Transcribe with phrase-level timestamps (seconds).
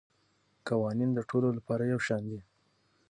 [0.67, 2.39] قوانین د ټولو لپاره یو شان دي.